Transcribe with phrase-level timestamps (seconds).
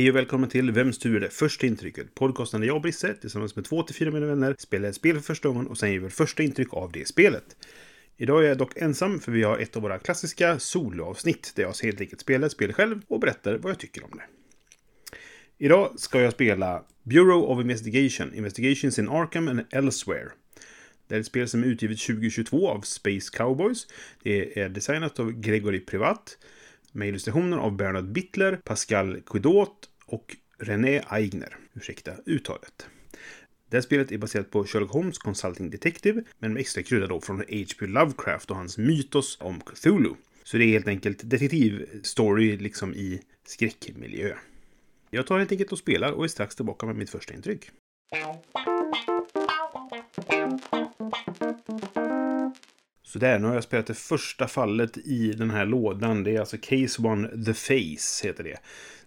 [0.00, 1.30] Hej och välkommen till Vems tur är det?
[1.30, 2.14] Första intrycket.
[2.14, 5.14] Podcasten där jag och Brisse tillsammans med två till fyra mina vänner spelar ett spel
[5.14, 7.56] för första gången och sen ger vi första intryck av det spelet.
[8.16, 11.74] Idag är jag dock ensam för vi har ett av våra klassiska soloavsnitt där jag
[11.82, 14.24] helt enkelt spelar ett spel själv och berättar vad jag tycker om det.
[15.64, 20.28] Idag ska jag spela Bureau of Investigation, Investigations in Arkham and Elsewhere.
[21.08, 23.86] Det är ett spel som är utgivet 2022 av Space Cowboys.
[24.22, 26.38] Det är designat av Gregory Privat
[26.92, 31.56] med illustrationer av Bernard Bittler, Pascal Quidot och René Aigner.
[31.74, 32.86] Ursäkta uttalet.
[33.68, 37.20] Det här spelet är baserat på Sherlock Holmes Consulting Detective, men med extra krydda då
[37.20, 37.86] från H.P.
[37.86, 40.14] Lovecraft och hans mytos om Cthulhu.
[40.44, 44.34] Så det är helt enkelt detektivstory liksom i skräckmiljö.
[45.10, 47.70] Jag tar helt enkelt och spelar och är strax tillbaka med mitt första intryck.
[53.02, 56.24] Så där, nu har jag spelat det första fallet i den här lådan.
[56.24, 58.56] Det är alltså Case One The Face, heter det.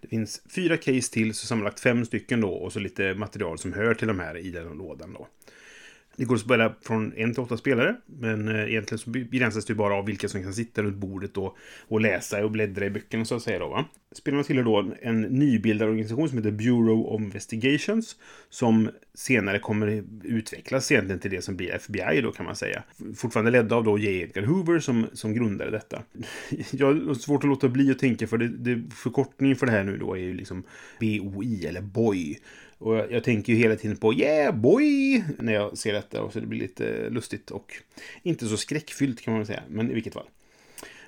[0.04, 3.72] Det finns fyra case till, så sammanlagt fem stycken då, och så lite material som
[3.72, 5.28] hör till de här i den lådan då.
[6.16, 9.70] Det går att spela från en till åtta spelare, men eh, egentligen så begränsas det
[9.70, 11.56] ju bara av vilka som kan sitta runt bordet då
[11.88, 13.58] och läsa och bläddra i böckerna så att säga.
[13.58, 13.84] Då, va?
[14.14, 18.16] Spelarna tillhör då en nybildad organisation som heter Bureau of Investigations,
[18.50, 22.82] som senare kommer utvecklas egentligen till det som blir FBI då kan man säga.
[23.16, 24.20] Fortfarande ledda av då J.
[24.20, 26.02] Edgar Hoover som, som grundade detta.
[26.70, 29.84] Jag har svårt att låta bli att tänka för det, det förkortningen för det här
[29.84, 30.62] nu då är ju liksom
[31.00, 32.38] BOI eller BOI.
[32.78, 36.40] Och jag tänker ju hela tiden på yeah boy när jag ser detta och så
[36.40, 37.72] det blir lite eh, lustigt och
[38.22, 40.26] inte så skräckfyllt kan man väl säga, men i vilket fall.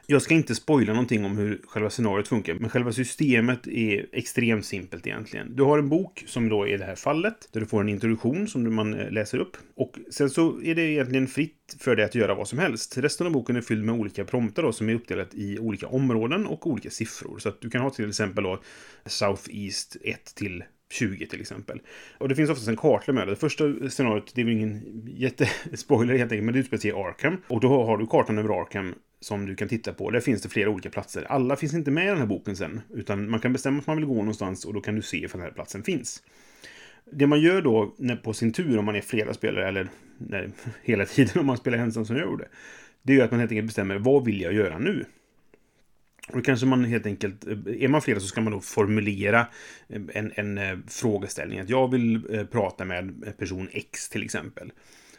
[0.09, 4.67] Jag ska inte spoila någonting om hur själva scenariot funkar, men själva systemet är extremt
[4.67, 5.57] simpelt egentligen.
[5.57, 8.49] Du har en bok som då är det här fallet, där du får en introduktion
[8.49, 9.57] som man eh, läser upp.
[9.77, 12.99] Och sen så är det egentligen fritt för dig att göra vad som helst.
[12.99, 16.47] Resten av boken är fylld med olika prompter då, som är uppdelat i olika områden
[16.47, 17.39] och olika siffror.
[17.39, 18.63] Så att du kan ha till exempel då
[19.07, 21.81] Southeast 1 till 20 till exempel.
[22.19, 23.33] Och det finns oftast en kartla med det.
[23.33, 26.95] Det första scenariot, det är väl ingen jättespoiler helt enkelt, men det utspelar sig i
[26.95, 27.43] Arkham.
[27.49, 28.95] Och då har du kartan över Arkham
[29.27, 30.11] som du kan titta på.
[30.11, 31.25] Där finns det flera olika platser.
[31.29, 33.97] Alla finns inte med i den här boken sen, utan man kan bestämma att man
[33.97, 36.23] vill gå någonstans och då kan du se ifall den här platsen finns.
[37.13, 39.89] Det man gör då på sin tur om man är flera spelare, eller
[40.19, 40.49] nej,
[40.83, 42.49] hela tiden om man spelar ensam som jag gjorde,
[43.03, 45.05] det är att man helt enkelt bestämmer vad vill jag göra nu?
[46.29, 49.41] Och då kanske man helt enkelt, eh, är man flera så ska man då formulera
[49.89, 51.59] eh, en, en eh, frågeställning.
[51.59, 54.73] Att jag vill prata med person X till exempel.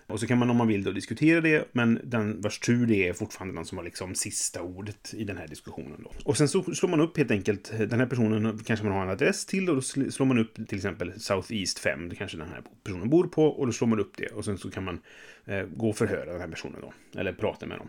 [0.07, 3.07] Och så kan man om man vill då diskutera det, men den vars tur det
[3.07, 6.03] är fortfarande den som har liksom sista ordet i den här diskussionen.
[6.03, 6.11] Då.
[6.23, 9.09] Och sen så slår man upp helt enkelt, den här personen kanske man har en
[9.09, 12.61] adress till och då slår man upp till exempel Southeast 5, det kanske den här
[12.83, 14.99] personen bor på, och då slår man upp det och sen så kan man
[15.45, 17.87] eh, gå och förhöra den här personen då, eller prata med dem.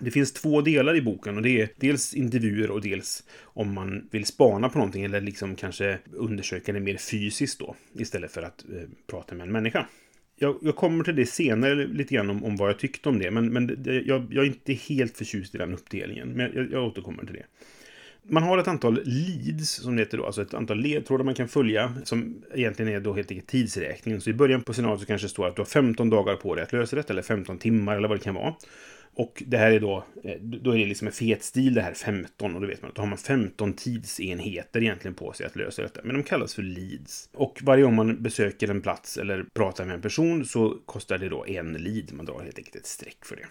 [0.00, 4.08] Det finns två delar i boken och det är dels intervjuer och dels om man
[4.10, 8.64] vill spana på någonting eller liksom kanske undersöka det mer fysiskt då istället för att
[8.64, 9.86] eh, prata med en människa.
[10.36, 13.30] Jag, jag, kommer till det senare lite grann om, om vad jag tyckte om det,
[13.30, 16.84] men, men det, jag, jag, är inte helt förtjust i den uppdelningen, men jag, jag
[16.84, 17.46] återkommer till det.
[18.28, 21.48] Man har ett antal leads, som det heter då, alltså ett antal ledtrådar man kan
[21.48, 24.20] följa, som egentligen är då helt enkelt tidsräkningen.
[24.20, 26.54] Så i början på scenariot så kanske det står att du har 15 dagar på
[26.54, 27.12] dig att lösa detta.
[27.12, 28.54] eller 15 timmar, eller vad det kan vara.
[29.16, 31.94] Och det här är då, eh, då är det liksom en fet stil det här
[31.94, 35.56] 15 och då vet man att då har man 15 tidsenheter egentligen på sig att
[35.56, 36.00] lösa detta.
[36.04, 37.28] Men de kallas för leads.
[37.32, 41.28] Och varje gång man besöker en plats eller pratar med en person så kostar det
[41.28, 42.12] då en lead.
[42.12, 43.46] Man drar helt enkelt ett streck för det.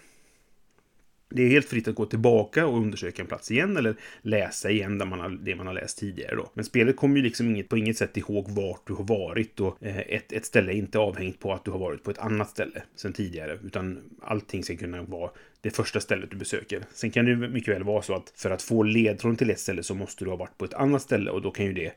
[1.34, 4.98] Det är helt fritt att gå tillbaka och undersöka en plats igen eller läsa igen
[4.98, 6.36] där man har, det man har läst tidigare.
[6.36, 6.50] Då.
[6.54, 9.82] Men spelet kommer ju liksom inget, på inget sätt ihåg vart du har varit och
[9.82, 12.50] eh, ett, ett ställe är inte avhängt på att du har varit på ett annat
[12.50, 13.58] ställe sen tidigare.
[13.64, 16.82] Utan allting ska kunna vara det första stället du besöker.
[16.92, 19.82] Sen kan det mycket väl vara så att för att få ledtråden till ett ställe
[19.82, 21.92] så måste du ha varit på ett annat ställe och då kan ju det eh,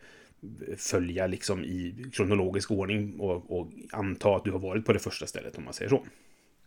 [0.78, 5.28] följa liksom i kronologisk ordning och, och anta att du har varit på det första
[5.28, 6.04] stället om man säger så.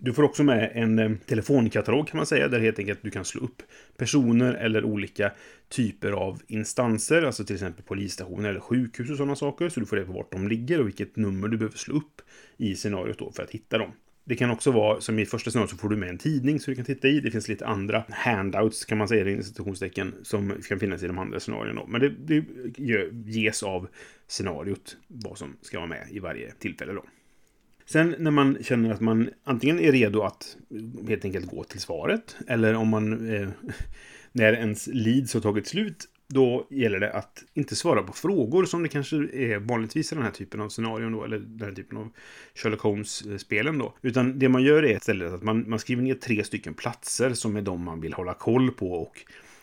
[0.02, 3.24] Du får också med en eh, telefonkatalog kan man säga, där helt enkelt du kan
[3.24, 3.62] slå upp
[3.96, 5.32] personer eller olika
[5.68, 9.96] typer av instanser, alltså till exempel polisstationer eller sjukhus och sådana saker, så du får
[9.96, 12.22] reda på vart de ligger och vilket nummer du behöver slå upp
[12.56, 13.92] i scenariot då för att hitta dem.
[14.24, 16.70] Det kan också vara, som i första scenariot, så får du med en tidning så
[16.70, 17.20] du kan titta i.
[17.20, 21.18] Det finns lite andra handouts, kan man säga, i institutionstecken, som kan finnas i de
[21.18, 21.82] andra scenarierna.
[21.88, 22.44] Men det, det
[23.30, 23.88] ges av
[24.28, 27.04] scenariot, vad som ska vara med i varje tillfälle då.
[27.92, 30.56] Sen när man känner att man antingen är redo att
[31.08, 33.48] helt enkelt gå till svaret, eller om man, eh,
[34.32, 38.82] när ens leads har tagit slut, då gäller det att inte svara på frågor som
[38.82, 41.98] det kanske är vanligtvis i den här typen av scenarion då, eller den här typen
[41.98, 42.08] av
[42.54, 43.94] Sherlock Holmes-spelen då.
[44.02, 47.56] Utan det man gör är istället att man, man skriver ner tre stycken platser som
[47.56, 49.18] är de man vill hålla koll på och,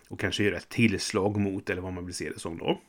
[0.09, 2.81] och kanske göra ett tillslag mot, eller vad man vill se det som då.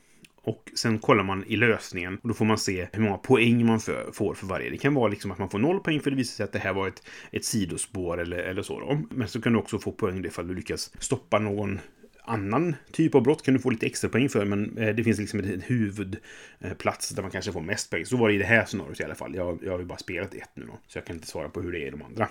[0.49, 3.81] Och sen kollar man i lösningen och då får man se hur många poäng man
[3.81, 4.71] för, får för varje.
[4.71, 6.59] Det kan vara liksom att man får noll poäng för det visar sig att det
[6.59, 8.81] här var ett, ett sidospår eller, eller så.
[8.81, 9.00] Då.
[9.11, 11.81] Men så kan du också få poäng ifall du lyckas stoppa någon
[12.25, 15.19] annan typ av brott kan du få lite extra poäng för, men eh, det finns
[15.19, 18.06] liksom en huvudplats där man kanske får mest poäng.
[18.06, 19.35] Så var det i det här scenariot i alla fall.
[19.35, 21.61] Jag, jag har ju bara spelat ett nu då, så jag kan inte svara på
[21.61, 22.29] hur det är i de andra.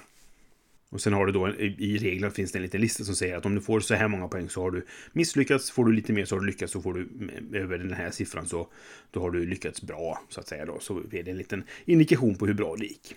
[0.90, 3.46] Och sen har du då i reglerna finns det en liten lista som säger att
[3.46, 5.72] om du får så här många poäng så har du misslyckats.
[5.72, 6.74] Får du lite mer så har du lyckats.
[6.74, 8.68] Så får du mm, över den här siffran så
[9.12, 10.80] då har du lyckats bra så att säga då.
[10.80, 13.16] Så är det en liten indikation på hur bra det gick.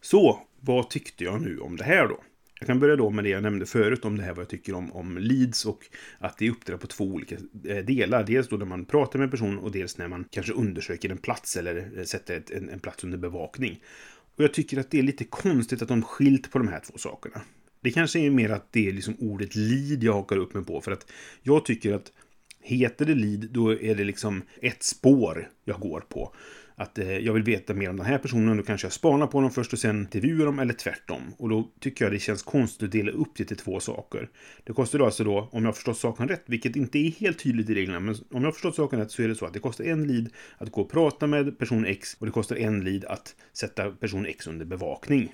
[0.00, 2.20] Så vad tyckte jag nu om det här då?
[2.60, 4.74] Jag kan börja då med det jag nämnde förut om det här vad jag tycker
[4.74, 5.86] om, om leads och
[6.18, 8.24] att det är uppdelat på två olika eh, delar.
[8.24, 11.18] Dels då när man pratar med en person och dels när man kanske undersöker en
[11.18, 13.80] plats eller eh, sätter ett, en, en plats under bevakning.
[14.40, 16.98] Och jag tycker att det är lite konstigt att de skilt på de här två
[16.98, 17.40] sakerna.
[17.80, 20.80] Det kanske är mer att det är liksom ordet lead jag hakar upp mig på.
[20.80, 21.06] För att
[21.42, 22.12] jag tycker att
[22.60, 26.34] heter det lead, då är det liksom ett spår jag går på
[26.80, 29.40] att eh, jag vill veta mer om den här personen, då kanske jag spanar på
[29.40, 31.22] dem först och sen intervjuar dem, eller tvärtom.
[31.38, 34.28] Och då tycker jag det känns konstigt att dela upp det till två saker.
[34.64, 37.38] Det kostar då alltså då, om jag har förstått saken rätt, vilket inte är helt
[37.38, 39.52] tydligt i reglerna, men om jag har förstått saken rätt så är det så att
[39.52, 40.28] det kostar en lead
[40.58, 44.26] att gå och prata med person X och det kostar en lead att sätta person
[44.26, 45.32] X under bevakning.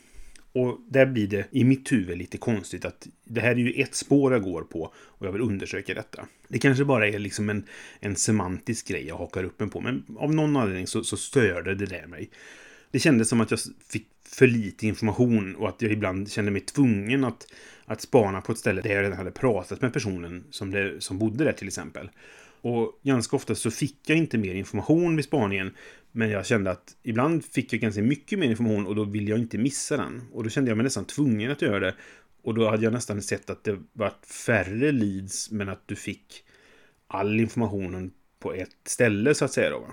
[0.56, 3.94] Och där blir det i mitt huvud lite konstigt att det här är ju ett
[3.94, 6.26] spår jag går på och jag vill undersöka detta.
[6.48, 7.64] Det kanske bara är liksom en,
[8.00, 11.74] en semantisk grej jag hakar upp mig på, men av någon anledning så, så störde
[11.74, 12.30] det där mig.
[12.90, 16.60] Det kändes som att jag fick för lite information och att jag ibland kände mig
[16.60, 17.52] tvungen att,
[17.84, 21.18] att spana på ett ställe där jag redan hade pratat med personen som, det, som
[21.18, 22.10] bodde där till exempel.
[22.66, 25.74] Och ganska ofta så fick jag inte mer information vid spaningen.
[26.12, 29.38] Men jag kände att ibland fick jag ganska mycket mer information och då ville jag
[29.38, 30.22] inte missa den.
[30.32, 31.94] Och då kände jag mig nästan tvungen att göra det.
[32.42, 34.12] Och då hade jag nästan sett att det var
[34.46, 36.44] färre leads men att du fick
[37.06, 39.86] all informationen på ett ställe så att säga då.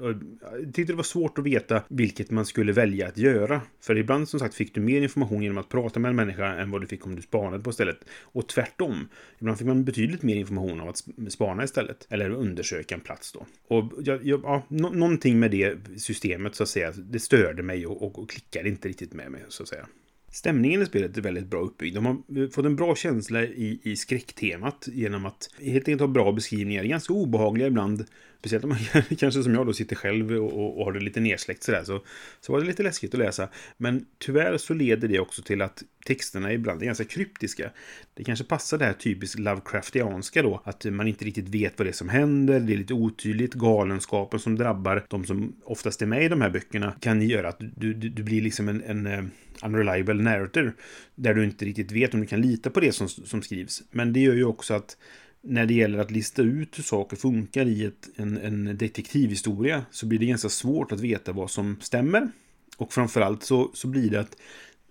[0.00, 3.60] Jag tyckte det var svårt att veta vilket man skulle välja att göra.
[3.80, 6.70] För ibland som sagt fick du mer information genom att prata med en människa än
[6.70, 8.04] vad du fick om du spanade på stället.
[8.22, 9.08] Och tvärtom.
[9.38, 12.06] Ibland fick man betydligt mer information av att spana istället.
[12.10, 13.46] Eller undersöka en plats då.
[13.68, 16.92] Och jag, jag, ja, no någonting med det systemet så att säga.
[16.96, 19.86] Det störde mig och, och, och klickade inte riktigt med mig så att säga.
[20.32, 21.94] Stämningen i spelet är väldigt bra uppbyggd.
[21.94, 26.08] De har eh, fått en bra känsla i, i skräcktemat genom att helt enkelt ha
[26.08, 26.84] bra beskrivningar.
[26.84, 28.04] Ganska obehagliga ibland.
[28.38, 28.78] Speciellt om man
[29.18, 31.84] kanske som jag då sitter själv och, och har det lite nersläckt sådär.
[31.84, 32.02] Så,
[32.40, 33.48] så var det lite läskigt att läsa.
[33.76, 37.70] Men tyvärr så leder det också till att texterna ibland är ganska kryptiska.
[38.14, 40.62] Det kanske passar det här typiskt Lovecraftianska då.
[40.64, 42.60] Att man inte riktigt vet vad det är som händer.
[42.60, 43.54] Det är lite otydligt.
[43.54, 47.58] Galenskapen som drabbar de som oftast är med i de här böckerna kan göra att
[47.58, 49.24] du, du, du blir liksom en, en eh,
[49.64, 50.76] unreliable narrator.
[51.14, 53.82] Där du inte riktigt vet om du kan lita på det som, som skrivs.
[53.90, 54.96] Men det gör ju också att
[55.42, 60.06] när det gäller att lista ut hur saker funkar i ett, en, en detektivhistoria så
[60.06, 62.28] blir det ganska svårt att veta vad som stämmer.
[62.76, 64.36] Och framförallt så, så blir det att,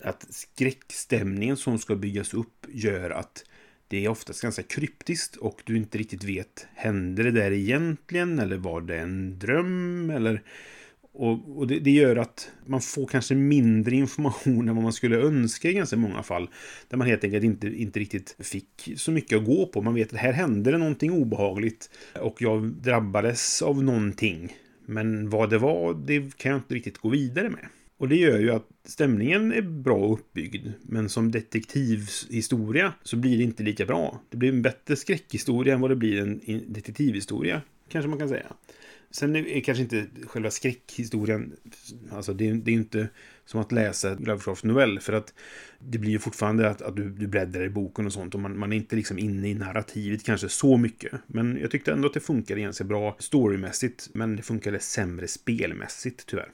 [0.03, 3.43] att skräckstämningen som ska byggas upp gör att
[3.87, 8.57] det är oftast ganska kryptiskt och du inte riktigt vet, hände det där egentligen eller
[8.57, 10.43] var det en dröm eller
[11.13, 15.17] och, och det, det, gör att man får kanske mindre information än vad man skulle
[15.17, 16.49] önska i ganska många fall.
[16.87, 19.81] Där man helt enkelt inte, inte riktigt fick så mycket att gå på.
[19.81, 21.89] Man vet att här hände det någonting obehagligt
[22.21, 24.55] och jag drabbades av någonting.
[24.85, 27.65] Men vad det var, det kan jag inte riktigt gå vidare med.
[27.97, 30.67] Och det gör ju att stämningen är bra uppbyggd.
[30.81, 34.21] Men som detektivhistoria så blir det inte lika bra.
[34.29, 37.61] Det blir en bättre skräckhistoria än vad det blir en detektivhistoria.
[37.89, 38.45] Kanske man kan säga.
[39.11, 41.55] Sen är kanske inte själva skräckhistorien,
[42.11, 43.07] alltså det, det är inte
[43.45, 45.33] som att läsa Lovecraft novell, för att
[45.79, 48.59] det blir ju fortfarande att, att du, du bläddrar i boken och sånt och man,
[48.59, 51.11] man är inte liksom inne i narrativet kanske så mycket.
[51.27, 56.25] Men jag tyckte ändå att det funkade ganska bra storymässigt, men det funkade sämre spelmässigt
[56.25, 56.51] tyvärr.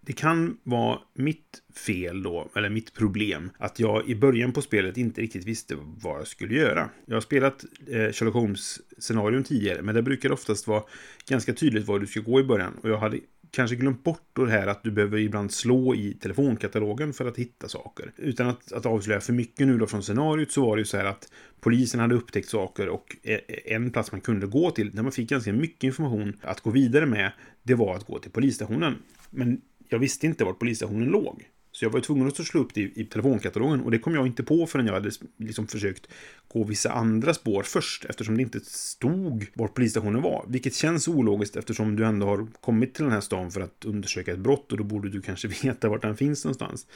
[0.00, 4.96] Det kan vara mitt fel då, eller mitt problem, att jag i början på spelet
[4.96, 6.90] inte riktigt visste vad jag skulle göra.
[7.06, 10.82] Jag har spelat eh, Sherlock Holmes-scenarion tidigare, men det brukar oftast vara
[11.28, 12.74] ganska tydligt var du ska gå i början.
[12.82, 17.12] Och jag hade kanske glömt bort det här att du behöver ibland slå i telefonkatalogen
[17.12, 18.12] för att hitta saker.
[18.16, 20.96] Utan att, att avslöja för mycket nu då från scenariot så var det ju så
[20.96, 25.02] här att polisen hade upptäckt saker och eh, en plats man kunde gå till, där
[25.02, 28.94] man fick ganska mycket information att gå vidare med, det var att gå till polisstationen.
[29.30, 29.60] Men
[29.92, 31.48] jag visste inte var polisstationen låg.
[31.72, 34.42] Så jag var tvungen att slå upp det i, telefonkatalogen och det kom jag inte
[34.42, 36.08] på förrän jag hade liksom försökt
[36.48, 40.44] gå vissa andra spår först eftersom det inte stod var polisstationen var.
[40.48, 44.32] Vilket känns ologiskt eftersom du ändå har kommit till den här stan för att undersöka
[44.32, 46.86] ett brott och då borde du kanske veta vart den finns någonstans.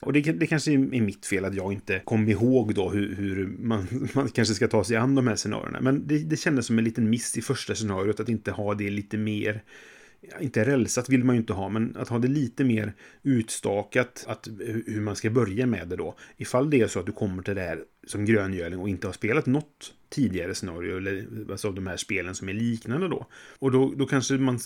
[0.00, 3.46] Och det, det kanske är mitt fel att jag inte kom ihåg då hur, hur
[3.58, 5.80] man, man kanske ska ta sig an de här scenarierna.
[5.80, 8.90] Men det, det kändes som en liten miss i första scenariot att inte ha det
[8.90, 9.62] lite mer
[10.40, 14.48] inte rälsat vill man ju inte ha, men att ha det lite mer utstakat, att,
[14.86, 16.14] hur man ska börja med det då.
[16.36, 19.12] Ifall det är så att du kommer till det här som gröngöling och inte har
[19.12, 23.26] spelat något tidigare scenario, eller alltså av de här spelen som är liknande då.
[23.58, 24.58] Och då, då kanske man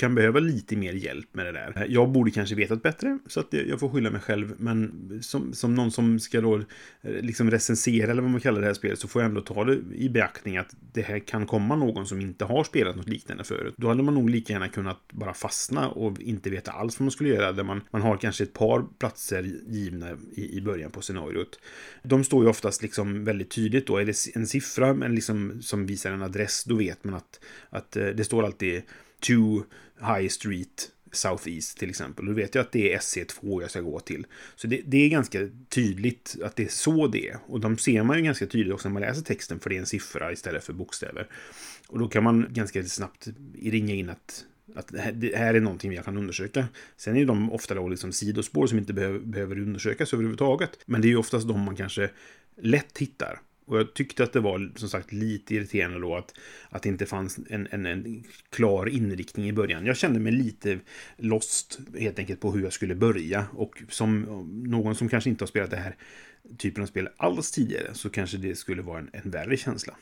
[0.00, 1.86] kan behöva lite mer hjälp med det där.
[1.88, 4.54] Jag borde kanske vetat bättre, så att jag får skylla mig själv.
[4.58, 6.64] Men som, som någon som ska då eh,
[7.02, 9.78] liksom recensera, eller vad man kallar det här spelet, så får jag ändå ta det
[9.94, 13.74] i beaktning att det här kan komma någon som inte har spelat något liknande förut.
[13.76, 17.10] Då hade man nog lika gärna kunnat bara fastna och inte veta alls vad man
[17.10, 17.52] skulle göra.
[17.52, 21.60] Där man, man har kanske ett par platser givna i, i början på scenariot.
[22.02, 23.96] De står ju oftast liksom väldigt tydligt då.
[23.96, 27.40] Är det en siffra men liksom, som visar en adress, då vet man att,
[27.70, 28.82] att eh, det står alltid
[29.20, 29.62] 2
[30.00, 32.26] High Street Southeast till exempel.
[32.26, 34.26] Då vet jag att det är SC2 jag ska gå till.
[34.56, 37.38] Så det, det, är ganska tydligt att det är så det är.
[37.46, 39.80] Och de ser man ju ganska tydligt också när man läser texten för det är
[39.80, 41.26] en siffra istället för bokstäver.
[41.88, 43.28] Och då kan man ganska snabbt
[43.62, 46.68] ringa in att att det här är någonting jag kan undersöka.
[46.96, 50.70] Sen är de ofta då liksom sidospår som inte behöver, behöver undersökas överhuvudtaget.
[50.86, 52.10] Men det är ju oftast de man kanske
[52.56, 53.40] lätt hittar.
[53.70, 56.34] Och jag tyckte att det var som sagt lite irriterande då att,
[56.70, 59.86] att det inte fanns en, en, en, klar inriktning i början.
[59.86, 60.78] Jag kände mig lite
[61.16, 63.46] lost helt enkelt på hur jag skulle börja.
[63.52, 64.22] Och som
[64.64, 65.96] någon som kanske inte har spelat det här
[66.58, 69.94] typen av spel alls tidigare så kanske det skulle vara en, en värre känsla.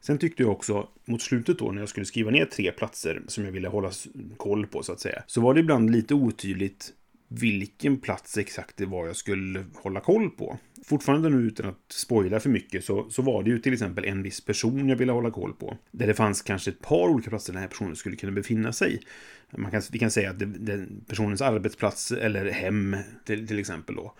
[0.00, 3.44] Sen tyckte jag också mot slutet då när jag skulle skriva ner tre platser som
[3.44, 3.90] jag ville hålla
[4.36, 5.22] koll på så att säga.
[5.26, 6.92] Så var det ibland lite otydligt
[7.40, 10.58] vilken plats exakt det var jag skulle hålla koll på.
[10.86, 14.22] Fortfarande nu utan att spoila för mycket så, så var det ju till exempel en
[14.22, 15.76] viss person jag ville hålla koll på.
[15.90, 19.00] Där det fanns kanske ett par olika platser den här personen skulle kunna befinna sig.
[19.50, 23.94] Man kan, vi kan säga att det, det, personens arbetsplats eller hem till, till exempel
[23.94, 24.14] då.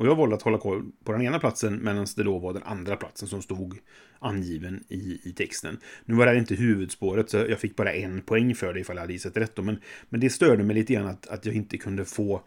[0.00, 2.62] Och jag valde att hålla koll på den ena platsen medan det då var den
[2.62, 3.78] andra platsen som stod
[4.18, 5.78] angiven i, i texten.
[6.04, 8.96] Nu var det här inte huvudspåret så jag fick bara en poäng för det ifall
[8.96, 11.54] jag hade gissat rätt då, men, men det störde mig lite grann att, att jag
[11.54, 12.42] inte kunde få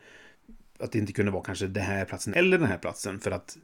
[0.79, 3.19] att det inte kunde vara kanske den här platsen eller den här platsen.
[3.19, 3.57] För att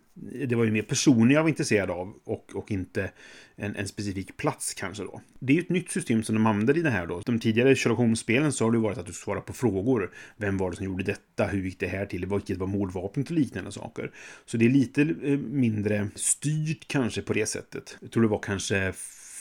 [0.48, 3.12] det var ju mer personer jag var intresserad av och, och inte
[3.56, 5.22] en, en specifik plats kanske då.
[5.40, 7.22] Det är ju ett nytt system som de använder i det här då.
[7.26, 10.12] De tidigare Sherlock Holmes-spelen så har det varit att du svarar på frågor.
[10.38, 11.48] Vem var det som gjorde detta?
[11.48, 12.26] Hur gick det här till?
[12.26, 14.12] Vilket var mordvapnet och liknande saker.
[14.46, 17.98] Så det är lite eh, mindre styrt kanske på det sättet.
[18.02, 18.94] Jag tror det var kanske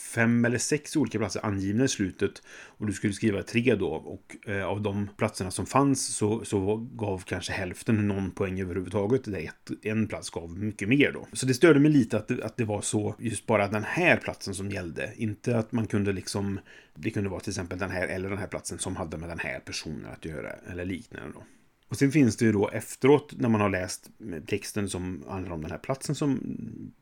[0.09, 2.43] fem eller sex olika platser angivna i slutet.
[2.49, 3.89] Och du skulle skriva tre då.
[3.89, 9.25] Och eh, av de platserna som fanns så, så gav kanske hälften någon poäng överhuvudtaget.
[9.25, 11.27] Där ett, en plats gav mycket mer då.
[11.33, 14.17] Så det störde mig lite att det, att det var så just bara den här
[14.17, 15.13] platsen som gällde.
[15.17, 16.61] Inte att man kunde liksom...
[16.95, 19.39] Det kunde vara till exempel den här eller den här platsen som hade med den
[19.39, 20.51] här personen att göra.
[20.71, 21.43] Eller liknande då.
[21.89, 24.11] Och sen finns det ju då efteråt när man har läst
[24.47, 26.41] texten som handlar om den här platsen som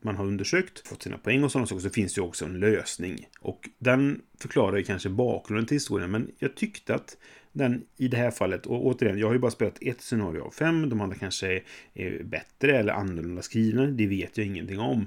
[0.01, 2.59] man har undersökt, fått sina poäng och sådana saker, så finns det ju också en
[2.59, 3.27] lösning.
[3.39, 7.17] Och den förklarar ju kanske bakgrunden till historien, men jag tyckte att
[7.51, 10.51] den i det här fallet, och återigen, jag har ju bara spelat ett scenario av
[10.51, 11.61] fem, de andra kanske
[11.93, 15.05] är bättre eller annorlunda skrivna, det vet jag ingenting om.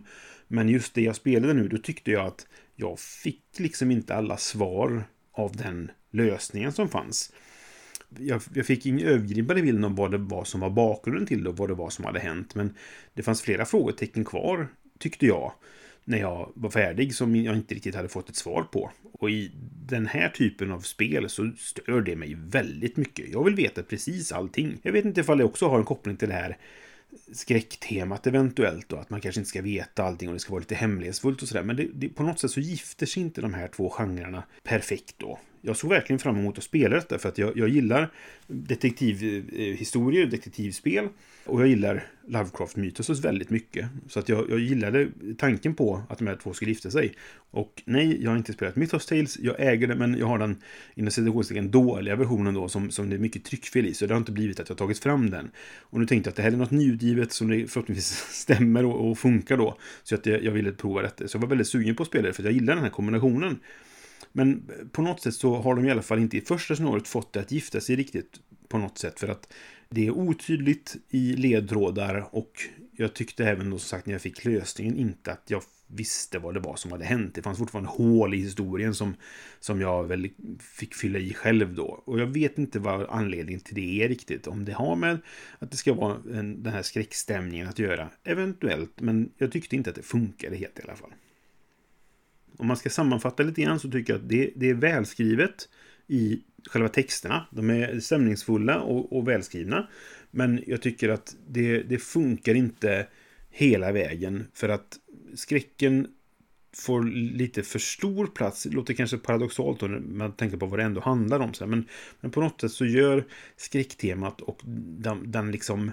[0.48, 2.46] Men just det jag spelade nu, då tyckte jag att
[2.76, 7.32] jag fick liksom inte alla svar av den lösningen som fanns
[8.18, 11.50] jag, jag fick ingen övergripande bild av vad det var som var bakgrunden till det
[11.50, 12.54] och vad det var som hade hänt.
[12.54, 12.74] Men
[13.14, 15.52] det fanns flera frågetecken kvar, tyckte jag,
[16.04, 18.90] när jag var färdig som jag inte riktigt hade fått ett svar på.
[19.12, 19.52] Och i
[19.86, 23.32] den här typen av spel så stör det mig väldigt mycket.
[23.32, 24.78] Jag vill veta precis allting.
[24.82, 26.56] Jag vet inte ifall det också har en koppling till det här
[27.32, 30.74] skräcktemat eventuellt då, att man kanske inte ska veta allting och det ska vara lite
[30.74, 31.62] hemlighetsfullt och sådär.
[31.62, 35.14] Men det, det, på något sätt så gifter sig inte de här två genrerna perfekt
[35.18, 38.10] då jag såg verkligen fram emot att spela detta för att jag, jag gillar
[38.46, 41.08] detektivhistorier, detektivspel
[41.44, 43.86] och jag gillar Lovecraft Mythos väldigt mycket.
[44.08, 47.14] Så att jag, jag gillade tanken på att de här två skulle gifta sig.
[47.50, 50.56] Och nej, jag har inte spelat Mythos Tales, jag äger det men jag har den
[50.94, 54.18] inom citationstecken dåliga versionen då som, som det är mycket tryckfel i så det har
[54.18, 55.50] inte blivit att jag tagit fram den.
[55.80, 59.10] Och nu tänkte jag att det här är något nyutgivet som det förhoppningsvis stämmer och,
[59.10, 59.78] och funkar då.
[60.02, 61.28] Så att jag, jag ville prova detta.
[61.28, 62.90] Så jag var väldigt sugen på att spela det för att jag gillar den här
[62.90, 63.58] kombinationen.
[64.32, 67.32] Men på något sätt så har de i alla fall inte i första snåret fått
[67.32, 69.20] det att gifta sig riktigt på något sätt.
[69.20, 69.52] För att
[69.88, 72.52] det är otydligt i ledtrådar och
[72.92, 76.54] jag tyckte även då som sagt när jag fick lösningen inte att jag visste vad
[76.54, 77.34] det var som hade hänt.
[77.34, 79.14] Det fanns fortfarande hål i historien som,
[79.60, 82.02] som jag väl fick fylla i själv då.
[82.04, 84.46] Och jag vet inte vad anledningen till det är riktigt.
[84.46, 85.18] Om det har med
[85.58, 88.10] att det ska vara en, den här skräckstämningen att göra.
[88.24, 91.12] Eventuellt, men jag tyckte inte att det funkade helt i alla fall.
[92.60, 95.68] Om man ska sammanfatta lite grann så tycker jag att det, det är välskrivet
[96.06, 97.46] i själva texterna.
[97.50, 99.88] De är stämningsfulla och, och välskrivna.
[100.30, 103.06] Men jag tycker att det, det funkar inte
[103.50, 104.46] hela vägen.
[104.54, 104.98] För att
[105.34, 106.08] skräcken
[106.72, 108.62] får lite för stor plats.
[108.62, 111.52] Det låter kanske paradoxalt då när man tänker på vad det ändå handlar om.
[111.60, 111.88] Men,
[112.20, 113.24] men på något sätt så gör
[113.56, 115.90] skräcktemat och den, den liksom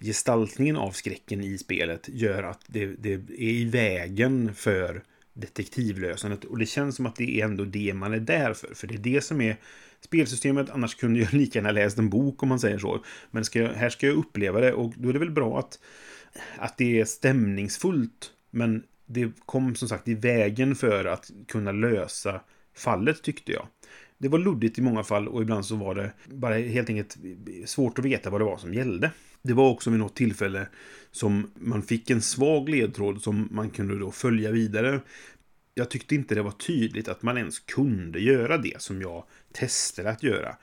[0.00, 5.02] gestaltningen av skräcken i spelet gör att det, det är i vägen för
[5.34, 6.44] detektivlösandet.
[6.44, 8.74] Och det känns som att det är ändå det man är där för.
[8.74, 9.56] För det är det som är
[10.00, 10.70] spelsystemet.
[10.70, 13.04] Annars kunde jag lika gärna läst en bok om man säger så.
[13.30, 15.78] Men ska jag, här ska jag uppleva det och då är det väl bra att,
[16.56, 18.30] att det är stämningsfullt.
[18.50, 22.40] Men det kom som sagt i vägen för att kunna lösa
[22.74, 23.66] fallet tyckte jag.
[24.18, 27.16] Det var luddigt i många fall och ibland så var det bara helt enkelt
[27.66, 29.10] svårt att veta vad det var som gällde.
[29.42, 30.68] Det var också vid något tillfälle
[31.10, 35.00] som man fick en svag ledtråd som man kunde då följa vidare.
[35.74, 40.10] Jag tyckte inte det var tydligt att man ens kunde göra det som jag testade
[40.10, 40.56] att göra.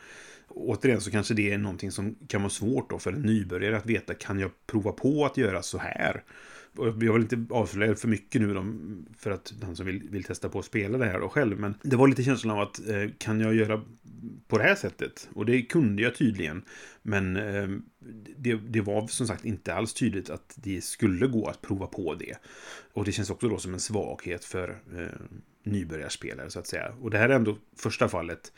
[0.47, 3.85] Återigen så kanske det är någonting som kan vara svårt då för en nybörjare att
[3.85, 6.23] veta, kan jag prova på att göra så här?
[6.75, 8.65] jag vill inte avslöja för mycket nu då,
[9.17, 11.59] för att han som vill, vill testa på att spela det här då själv.
[11.59, 13.81] Men det var lite känslan av att eh, kan jag göra
[14.49, 15.29] på det här sättet?
[15.33, 16.61] Och det kunde jag tydligen.
[17.01, 17.67] Men eh,
[18.37, 22.15] det, det, var som sagt inte alls tydligt att det skulle gå att prova på
[22.15, 22.35] det.
[22.93, 25.07] Och det känns också då som en svaghet för eh,
[25.63, 26.93] nybörjarspelare så att säga.
[27.01, 28.51] Och det här är ändå första fallet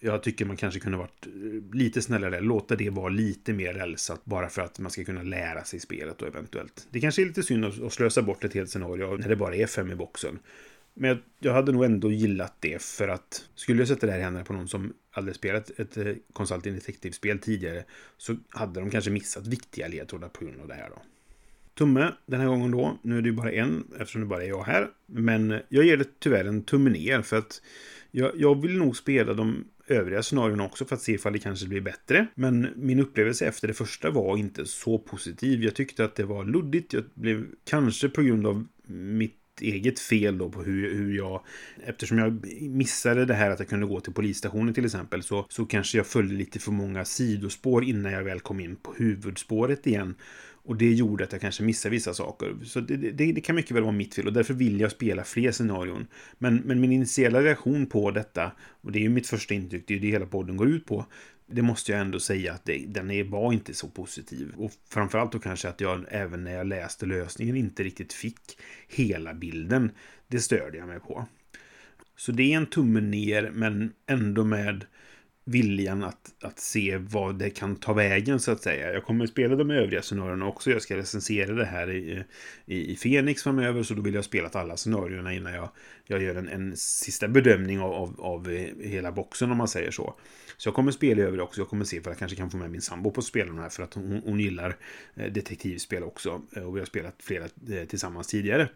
[0.00, 2.40] jag tycker man kanske kunde varit eh, lite snällare.
[2.40, 6.22] Låta det vara lite mer rälsat bara för att man ska kunna lära sig spelet
[6.22, 6.86] och eventuellt.
[6.90, 9.66] Det kanske är lite synd att slösa bort ett helt scenario när det bara är
[9.66, 10.38] fem i boxen.
[10.98, 14.22] Men jag, hade nog ändå gillat det för att skulle jag sätta det här i
[14.22, 17.84] händerna på någon som aldrig spelat ett eh, Consulting Detective-spel tidigare
[18.16, 21.02] så hade de kanske missat viktiga ledtrådar på grund av det här då.
[21.78, 22.98] Tumme den här gången då.
[23.02, 24.88] Nu är det ju bara en eftersom det bara är jag här.
[25.06, 27.62] Men jag ger det tyvärr en tumme ner för att
[28.10, 31.66] jag, jag vill nog spela de övriga scenarierna också för att se ifall det kanske
[31.66, 32.26] blir bättre.
[32.34, 35.64] Men min upplevelse efter det första var inte så positiv.
[35.64, 36.92] Jag tyckte att det var luddigt.
[36.92, 41.42] Jag blev kanske på grund av mitt eget fel då på hur, hur jag...
[41.84, 45.66] Eftersom jag missade det här att jag kunde gå till polisstationen till exempel så, så
[45.66, 50.14] kanske jag följde lite för många sidospår innan jag väl kom in på huvudspåret igen.
[50.66, 52.56] Och det gjorde att jag kanske missade vissa saker.
[52.64, 55.24] Så det, det, det, kan mycket väl vara mitt fel och därför vill jag spela
[55.24, 56.06] fler scenarion.
[56.38, 59.94] Men, men min initiala reaktion på detta, och det är ju mitt första intryck, det
[59.94, 61.06] är ju det hela podden går ut på,
[61.46, 64.52] det måste jag ändå säga att det, den är, var inte så positiv.
[64.56, 69.34] Och framförallt då kanske att jag även när jag läste lösningen inte riktigt fick hela
[69.34, 69.90] bilden.
[70.28, 71.26] Det störde jag mig på.
[72.16, 74.84] Så det är en tumme ner, men ändå med
[75.48, 78.92] viljan att, att se vad det kan ta vägen så att säga.
[78.92, 80.70] Jag kommer att spela de övriga scenarierna också.
[80.70, 82.24] Jag ska recensera det här i,
[82.66, 85.68] i, i Fenix framöver så då vill jag spela alla scenarierna innan jag,
[86.06, 89.90] jag gör en, en sista bedömning av, av, av, eh, hela boxen om man säger
[89.90, 90.14] så.
[90.56, 91.60] Så jag kommer att spela över det också.
[91.60, 93.46] Jag kommer att se för jag kanske kan få med min sambo på att spela
[93.46, 94.76] de här för att hon, hon gillar
[95.14, 96.42] eh, detektivspel också.
[96.56, 97.48] Eh, och vi har spelat flera
[97.86, 98.68] tillsammans tidigare.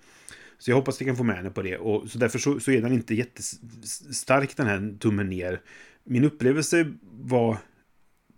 [0.59, 1.79] Så jag hoppas att jag kan få med henne på det.
[1.79, 5.61] Och så därför så, så är den inte jättestark den här tummen ner
[6.05, 7.59] min upplevelse var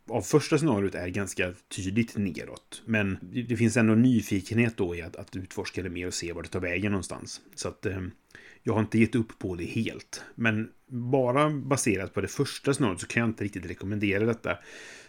[0.08, 2.82] av första scenariot är ganska tydligt neråt.
[2.84, 6.42] Men det finns ändå nyfikenhet då i att, att utforska det mer och se var
[6.42, 7.40] det tar vägen någonstans.
[7.54, 8.00] Så att eh,
[8.62, 10.24] jag har inte gett upp på det helt.
[10.34, 14.58] Men bara baserat på det första scenariot så kan jag inte riktigt rekommendera detta.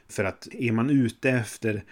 [0.07, 1.83] För att är man ute efter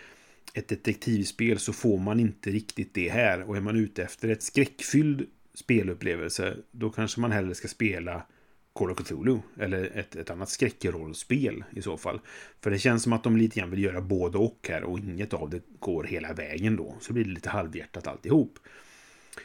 [0.54, 3.42] ett detektivspel så får man inte riktigt det här.
[3.42, 8.26] Och är man ute efter ett skräckfylld spelupplevelse då kanske man hellre ska spela
[8.74, 9.40] Call of Cthulhu.
[9.60, 12.20] Eller ett, ett annat skräckrollspel i så fall.
[12.62, 15.34] För det känns som att de lite grann vill göra både och här och inget
[15.34, 16.96] av det går hela vägen då.
[17.00, 18.60] Så blir det lite halvhjärtat alltihop.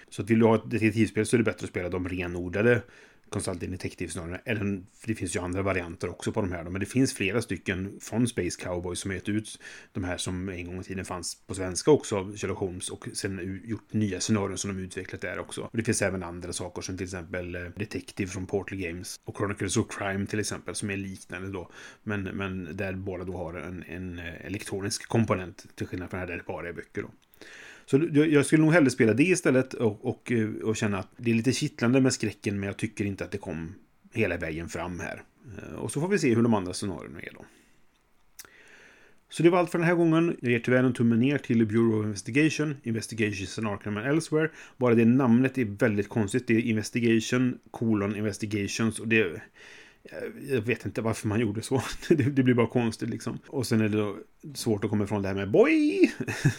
[0.09, 2.83] Så att vill du ha ett detektivspel så är det bättre att spela de renodlade
[3.31, 4.41] Consulting Detective-snarare.
[4.45, 6.65] Eller, det finns ju andra varianter också på de här.
[6.65, 6.71] då.
[6.71, 9.61] Men det finns flera stycken från Space Cowboy som har gett ut
[9.93, 13.09] de här som en gång i tiden fanns på svenska också av Sherlock Holmes och
[13.13, 15.61] sen gjort nya scenarion som de utvecklat där också.
[15.63, 19.37] Och det finns även andra saker som till exempel eh, Detective från Portal Games och
[19.37, 21.71] Chronicles of Crime till exempel som är liknande då.
[22.03, 26.27] Men, men där båda då har en, en eh, elektronisk komponent till skillnad från här
[26.27, 27.11] där det bara är böcker då.
[27.87, 31.31] Så jag skulle nog hellre spela det istället och, och, eh, och känna att det
[31.31, 33.75] är lite kittlande med skräcken men jag tycker inte att det kom
[34.13, 35.23] hela vägen fram här.
[35.59, 37.45] Eh, och så får vi se hur de andra scenarierna är då.
[39.29, 40.37] Så det var allt för den här gången.
[40.41, 44.51] Jag ger tyvärr en tumme ner till Bureau of Investigation, Investigations and Arkham and Elsewhere.
[44.77, 46.47] Bara det namnet är väldigt konstigt.
[46.47, 49.43] Det är Investigation, colon Investigations och det...
[50.49, 51.83] Jag vet inte varför man gjorde så.
[52.09, 53.39] Det, blir bara konstigt liksom.
[53.47, 54.15] Och sen är det
[54.55, 56.11] svårt att komma ifrån det här med boy!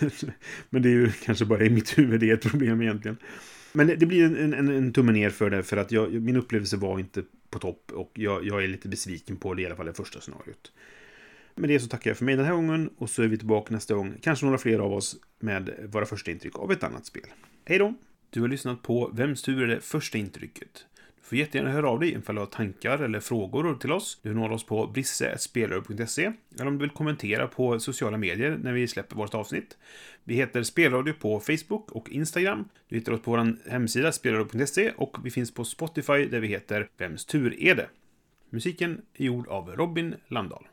[0.69, 3.17] Men det är ju kanske bara i mitt huvud det är ett problem egentligen.
[3.73, 6.77] Men det blir en, en, en tumme ner för det, för att jag, min upplevelse
[6.77, 9.85] var inte på topp och jag, jag är lite besviken på det, i alla fall
[9.85, 10.71] det första scenariot.
[11.55, 13.73] Med det så tackar jag för mig den här gången och så är vi tillbaka
[13.73, 17.27] nästa gång, kanske några fler av oss, med våra första intryck av ett annat spel.
[17.65, 17.93] Hej då!
[18.29, 20.85] Du har lyssnat på Vems tur är det första intrycket?
[21.27, 24.19] Du får jättegärna höra av dig ifall du har tankar eller frågor till oss.
[24.21, 28.87] Du når oss på brisse.spelradio.se eller om du vill kommentera på sociala medier när vi
[28.87, 29.77] släpper vårt avsnitt.
[30.23, 32.69] Vi heter Spelradio på Facebook och Instagram.
[32.89, 36.89] Du hittar oss på vår hemsida spelradio.se och vi finns på Spotify där vi heter
[36.97, 37.89] Vems tur är det?
[38.49, 40.67] Musiken är gjord av Robin Landahl.